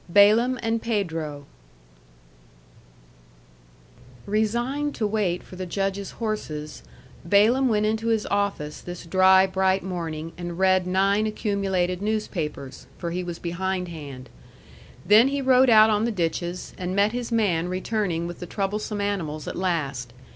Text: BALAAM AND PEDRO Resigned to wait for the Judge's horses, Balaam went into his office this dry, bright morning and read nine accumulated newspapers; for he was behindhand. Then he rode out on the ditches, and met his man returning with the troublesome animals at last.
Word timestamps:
BALAAM 0.11 0.57
AND 0.63 0.81
PEDRO 0.81 1.45
Resigned 4.25 4.95
to 4.95 5.05
wait 5.05 5.43
for 5.43 5.55
the 5.57 5.67
Judge's 5.67 6.13
horses, 6.13 6.81
Balaam 7.23 7.67
went 7.69 7.85
into 7.85 8.07
his 8.07 8.25
office 8.25 8.81
this 8.81 9.05
dry, 9.05 9.45
bright 9.45 9.83
morning 9.83 10.31
and 10.39 10.57
read 10.57 10.87
nine 10.87 11.27
accumulated 11.27 12.01
newspapers; 12.01 12.87
for 12.97 13.11
he 13.11 13.23
was 13.23 13.37
behindhand. 13.37 14.29
Then 15.05 15.27
he 15.27 15.39
rode 15.39 15.69
out 15.69 15.91
on 15.91 16.05
the 16.05 16.11
ditches, 16.11 16.73
and 16.79 16.95
met 16.95 17.11
his 17.11 17.31
man 17.31 17.67
returning 17.67 18.25
with 18.25 18.39
the 18.39 18.47
troublesome 18.47 19.01
animals 19.01 19.47
at 19.47 19.55
last. 19.55 20.13